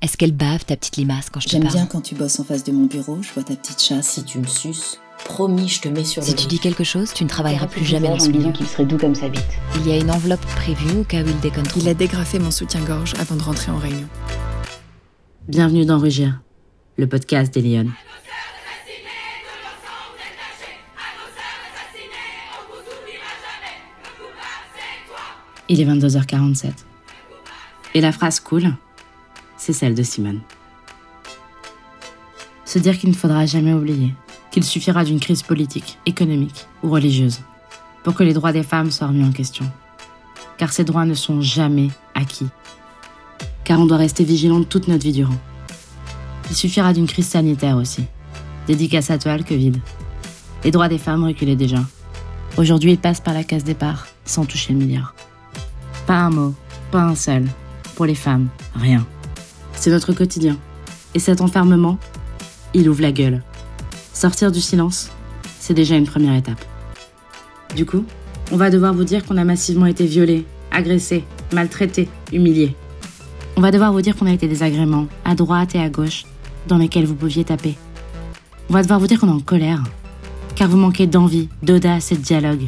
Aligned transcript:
Est-ce 0.00 0.16
qu'elle 0.16 0.32
bave 0.32 0.64
ta 0.64 0.76
petite 0.76 0.96
limace 0.96 1.28
quand 1.30 1.40
je 1.40 1.46
te 1.46 1.52
J'aime 1.52 1.62
parle 1.62 1.74
bien 1.74 1.86
quand 1.86 2.00
tu 2.00 2.14
bosses 2.14 2.38
en 2.38 2.44
face 2.44 2.62
de 2.62 2.70
mon 2.72 2.86
bureau, 2.86 3.18
je 3.20 3.32
vois 3.32 3.42
ta 3.42 3.56
petite 3.56 3.82
chasse. 3.82 4.06
Si 4.08 4.24
tu 4.24 4.38
me 4.38 4.46
suces, 4.46 5.00
promis, 5.24 5.68
je 5.68 5.80
te 5.80 5.88
mets 5.88 6.04
sur 6.04 6.22
Si 6.22 6.30
le 6.30 6.36
tu 6.36 6.44
dos. 6.44 6.48
dis 6.50 6.58
quelque 6.60 6.84
chose, 6.84 7.12
tu 7.12 7.24
ne 7.24 7.28
travailleras 7.28 7.66
plus 7.66 7.84
jamais 7.84 8.08
dans 8.08 8.18
ce 8.18 8.28
milieu. 8.28 8.52
qu'il 8.52 8.66
serait 8.68 8.84
doux 8.86 8.96
comme 8.98 9.16
sa 9.16 9.28
bite. 9.28 9.42
Il 9.76 9.88
y 9.88 9.92
a 9.92 9.96
une 9.96 10.10
enveloppe 10.12 10.44
prévue 10.54 10.98
au 11.00 11.04
cas 11.04 11.22
où 11.22 11.26
il. 11.26 11.82
Il 11.82 11.88
a 11.88 11.94
dégrafé 11.94 12.38
mon 12.38 12.52
soutien-gorge 12.52 13.14
avant 13.18 13.34
de 13.34 13.42
rentrer 13.42 13.72
en 13.72 13.78
réunion. 13.78 14.06
Bienvenue 15.48 15.84
dans 15.84 15.98
Rugir, 15.98 16.40
le 16.96 17.08
podcast 17.08 17.52
des 17.52 17.62
Lyonnes. 17.62 17.92
Il 25.68 25.80
est 25.80 25.84
22h47. 25.84 26.72
Et 27.94 28.00
la 28.00 28.12
phrase 28.12 28.40
cool, 28.40 28.74
c'est 29.58 29.72
celle 29.72 29.94
de 29.94 30.02
Simone. 30.02 30.40
Se 32.64 32.78
dire 32.78 32.98
qu'il 32.98 33.10
ne 33.10 33.14
faudra 33.14 33.44
jamais 33.46 33.74
oublier 33.74 34.14
qu'il 34.50 34.64
suffira 34.64 35.04
d'une 35.04 35.20
crise 35.20 35.42
politique, 35.42 35.98
économique 36.06 36.66
ou 36.82 36.90
religieuse 36.90 37.40
pour 38.02 38.14
que 38.14 38.22
les 38.22 38.32
droits 38.32 38.52
des 38.52 38.62
femmes 38.62 38.90
soient 38.90 39.08
remis 39.08 39.24
en 39.24 39.32
question. 39.32 39.70
Car 40.56 40.72
ces 40.72 40.84
droits 40.84 41.04
ne 41.04 41.14
sont 41.14 41.40
jamais 41.40 41.88
acquis. 42.14 42.46
Car 43.64 43.80
on 43.80 43.86
doit 43.86 43.98
rester 43.98 44.24
vigilant 44.24 44.62
toute 44.62 44.88
notre 44.88 45.04
vie 45.04 45.12
durant. 45.12 45.36
Il 46.48 46.56
suffira 46.56 46.92
d'une 46.92 47.06
crise 47.06 47.28
sanitaire 47.28 47.76
aussi. 47.76 48.04
Dédicace 48.66 49.10
à 49.10 49.18
toi, 49.18 49.36
le 49.36 49.44
Covid. 49.44 49.72
Les 50.64 50.70
droits 50.70 50.88
des 50.88 50.98
femmes 50.98 51.24
reculaient 51.24 51.56
déjà. 51.56 51.78
Aujourd'hui, 52.56 52.92
ils 52.92 52.98
passent 52.98 53.20
par 53.20 53.34
la 53.34 53.44
case 53.44 53.64
départ, 53.64 54.06
sans 54.24 54.46
toucher 54.46 54.72
le 54.72 54.78
milliard. 54.78 55.14
Pas 56.06 56.16
un 56.16 56.30
mot, 56.30 56.54
pas 56.90 57.02
un 57.02 57.14
seul. 57.14 57.46
Pour 57.94 58.06
les 58.06 58.14
femmes, 58.14 58.48
rien. 58.74 59.06
C'est 59.78 59.90
notre 59.90 60.12
quotidien. 60.12 60.56
Et 61.14 61.20
cet 61.20 61.40
enfermement, 61.40 61.98
il 62.74 62.88
ouvre 62.88 63.00
la 63.00 63.12
gueule. 63.12 63.42
Sortir 64.12 64.50
du 64.50 64.60
silence, 64.60 65.10
c'est 65.60 65.74
déjà 65.74 65.96
une 65.96 66.06
première 66.06 66.34
étape. 66.34 66.64
Du 67.76 67.86
coup, 67.86 68.04
on 68.50 68.56
va 68.56 68.70
devoir 68.70 68.92
vous 68.92 69.04
dire 69.04 69.24
qu'on 69.24 69.36
a 69.36 69.44
massivement 69.44 69.86
été 69.86 70.04
violés, 70.04 70.44
agressés, 70.72 71.24
maltraités, 71.52 72.08
humiliés. 72.32 72.74
On 73.56 73.60
va 73.60 73.70
devoir 73.70 73.92
vous 73.92 74.02
dire 74.02 74.16
qu'on 74.16 74.26
a 74.26 74.32
été 74.32 74.48
des 74.48 74.62
agréments, 74.62 75.06
à 75.24 75.34
droite 75.34 75.74
et 75.74 75.80
à 75.80 75.88
gauche, 75.88 76.24
dans 76.66 76.78
lesquels 76.78 77.06
vous 77.06 77.14
pouviez 77.14 77.44
taper. 77.44 77.76
On 78.70 78.72
va 78.72 78.82
devoir 78.82 78.98
vous 78.98 79.06
dire 79.06 79.20
qu'on 79.20 79.28
est 79.28 79.32
en 79.32 79.40
colère, 79.40 79.82
car 80.56 80.68
vous 80.68 80.76
manquez 80.76 81.06
d'envie, 81.06 81.48
d'audace 81.62 82.10
et 82.10 82.16
de 82.16 82.22
dialogue. 82.22 82.66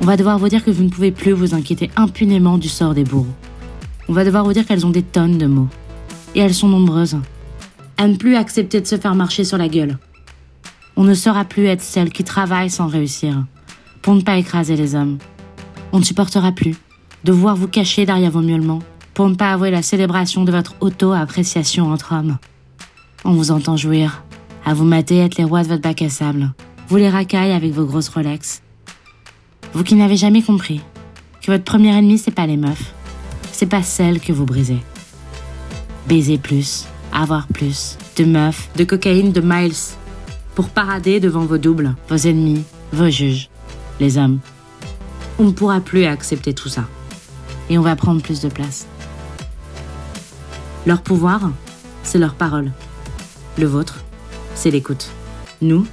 On 0.00 0.04
va 0.04 0.16
devoir 0.16 0.38
vous 0.38 0.48
dire 0.48 0.64
que 0.64 0.70
vous 0.70 0.84
ne 0.84 0.90
pouvez 0.90 1.10
plus 1.10 1.32
vous 1.32 1.54
inquiéter 1.54 1.90
impunément 1.96 2.56
du 2.56 2.68
sort 2.68 2.94
des 2.94 3.04
bourreaux. 3.04 3.26
On 4.08 4.12
va 4.12 4.24
devoir 4.24 4.44
vous 4.44 4.52
dire 4.52 4.66
qu'elles 4.66 4.86
ont 4.86 4.90
des 4.90 5.02
tonnes 5.02 5.38
de 5.38 5.46
mots. 5.46 5.68
Et 6.34 6.40
elles 6.40 6.54
sont 6.54 6.68
nombreuses. 6.68 7.18
À 7.96 8.08
ne 8.08 8.16
plus 8.16 8.36
accepter 8.36 8.80
de 8.80 8.86
se 8.86 8.96
faire 8.96 9.14
marcher 9.14 9.44
sur 9.44 9.58
la 9.58 9.68
gueule. 9.68 9.98
On 10.96 11.04
ne 11.04 11.14
saura 11.14 11.44
plus 11.44 11.66
être 11.66 11.82
celle 11.82 12.10
qui 12.10 12.24
travaille 12.24 12.70
sans 12.70 12.86
réussir, 12.86 13.44
pour 14.02 14.14
ne 14.14 14.20
pas 14.20 14.36
écraser 14.36 14.76
les 14.76 14.94
hommes. 14.94 15.18
On 15.92 15.98
ne 15.98 16.04
supportera 16.04 16.52
plus 16.52 16.76
de 17.24 17.32
voir 17.32 17.56
vous 17.56 17.68
cacher 17.68 18.04
derrière 18.04 18.30
vos 18.30 18.40
miaulements, 18.40 18.82
pour 19.14 19.28
ne 19.28 19.34
pas 19.34 19.52
avouer 19.52 19.70
la 19.70 19.82
célébration 19.82 20.44
de 20.44 20.52
votre 20.52 20.74
auto-appréciation 20.80 21.90
entre 21.90 22.12
hommes. 22.12 22.36
On 23.24 23.32
vous 23.32 23.50
entend 23.50 23.76
jouir, 23.76 24.22
à 24.64 24.74
vous 24.74 24.84
mater 24.84 25.18
être 25.18 25.36
les 25.36 25.44
rois 25.44 25.62
de 25.62 25.68
votre 25.68 25.82
bac 25.82 26.02
à 26.02 26.10
sable, 26.10 26.52
vous 26.88 26.96
les 26.96 27.08
racailles 27.08 27.52
avec 27.52 27.72
vos 27.72 27.86
grosses 27.86 28.08
Rolex. 28.08 28.62
Vous 29.72 29.84
qui 29.84 29.94
n'avez 29.94 30.16
jamais 30.16 30.42
compris 30.42 30.80
que 31.40 31.50
votre 31.50 31.64
premier 31.64 31.96
ennemi, 31.96 32.18
c'est 32.18 32.30
pas 32.30 32.46
les 32.46 32.56
meufs, 32.56 32.92
c'est 33.52 33.66
pas 33.66 33.82
celles 33.82 34.20
que 34.20 34.32
vous 34.32 34.44
brisez. 34.44 34.78
Baiser 36.06 36.38
plus, 36.38 36.86
avoir 37.12 37.46
plus, 37.46 37.96
de 38.16 38.24
meufs, 38.24 38.68
de 38.76 38.84
cocaïne, 38.84 39.32
de 39.32 39.40
miles, 39.40 39.74
pour 40.54 40.68
parader 40.68 41.20
devant 41.20 41.44
vos 41.44 41.58
doubles, 41.58 41.94
vos 42.08 42.16
ennemis, 42.16 42.64
vos 42.92 43.10
juges, 43.10 43.48
les 44.00 44.18
hommes. 44.18 44.40
On 45.38 45.44
ne 45.44 45.50
pourra 45.50 45.80
plus 45.80 46.04
accepter 46.04 46.54
tout 46.54 46.68
ça. 46.68 46.84
Et 47.70 47.78
on 47.78 47.82
va 47.82 47.96
prendre 47.96 48.22
plus 48.22 48.40
de 48.40 48.48
place. 48.48 48.86
Leur 50.86 51.02
pouvoir, 51.02 51.50
c'est 52.02 52.18
leur 52.18 52.34
parole. 52.34 52.70
Le 53.58 53.66
vôtre, 53.66 54.04
c'est 54.54 54.70
l'écoute. 54.70 55.10
Nous, 55.62 55.86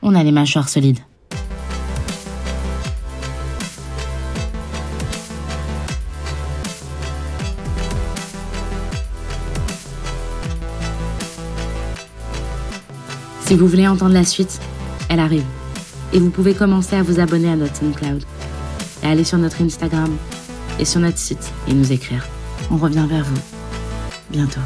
on 0.00 0.14
a 0.14 0.22
les 0.22 0.32
mâchoires 0.32 0.68
solides. 0.68 1.00
Si 13.52 13.58
vous 13.58 13.68
voulez 13.68 13.86
entendre 13.86 14.14
la 14.14 14.24
suite, 14.24 14.62
elle 15.10 15.20
arrive. 15.20 15.44
Et 16.14 16.18
vous 16.18 16.30
pouvez 16.30 16.54
commencer 16.54 16.96
à 16.96 17.02
vous 17.02 17.20
abonner 17.20 17.50
à 17.50 17.56
notre 17.56 17.76
SoundCloud. 17.76 18.24
Et 19.02 19.06
aller 19.06 19.24
sur 19.24 19.36
notre 19.36 19.60
Instagram 19.60 20.08
et 20.78 20.86
sur 20.86 21.00
notre 21.02 21.18
site 21.18 21.52
et 21.68 21.74
nous 21.74 21.92
écrire. 21.92 22.26
On 22.70 22.78
revient 22.78 23.04
vers 23.06 23.24
vous 23.24 23.42
bientôt. 24.30 24.62